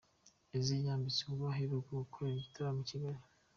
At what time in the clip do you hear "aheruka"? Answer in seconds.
1.53-1.91